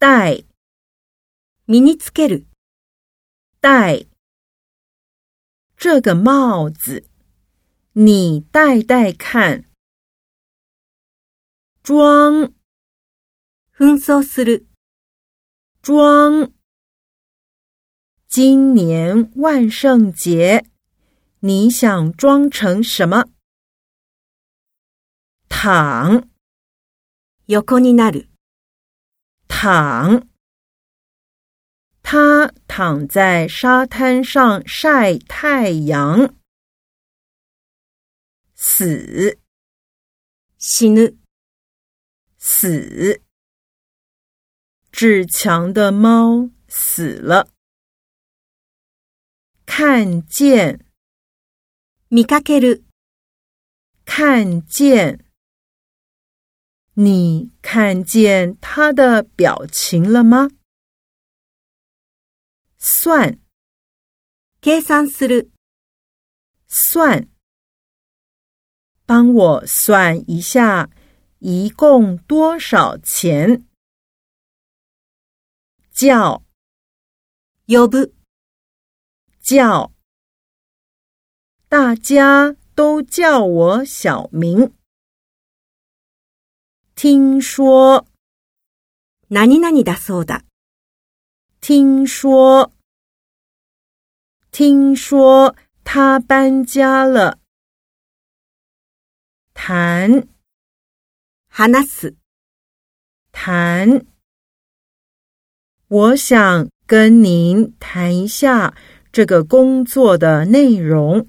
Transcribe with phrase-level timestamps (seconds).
[0.00, 0.34] 戴，
[1.68, 2.46] 身につける。
[3.60, 4.06] 戴
[5.76, 7.06] 这个帽子，
[7.92, 9.66] 你戴戴看。
[11.82, 12.50] 装，
[13.76, 14.66] 紛んする。
[15.82, 16.50] 装，
[18.26, 20.64] 今年万圣节，
[21.40, 23.24] 你想装成什么？
[25.50, 26.26] 躺，
[27.48, 28.29] 横になる。
[29.62, 30.26] 躺，
[32.02, 36.34] 他躺在沙滩上晒太阳。
[38.54, 39.38] 死，
[42.38, 43.22] 死，
[44.90, 47.50] 志强的猫死了。
[49.66, 50.80] 看见，
[54.06, 55.26] 看见。
[57.02, 60.50] 你看见他的表情了吗？
[62.76, 63.38] 算，
[64.60, 65.50] 計算する。
[66.68, 67.26] 算，
[69.06, 70.90] 帮我算一下，
[71.38, 73.66] 一共多少钱？
[75.94, 76.42] 叫，
[77.68, 78.12] 요 부，
[79.40, 79.90] 叫，
[81.66, 84.78] 大家都叫我小明。
[87.02, 88.04] 听说，
[89.30, 90.42] なになにだそうだ。
[91.62, 92.72] 听说，
[94.50, 97.38] 听说他搬家了。
[99.54, 100.28] 谈，
[101.48, 102.14] 話す，
[103.32, 104.04] 谈，
[105.88, 108.74] 我想跟您谈一下
[109.10, 111.26] 这个工作的内容。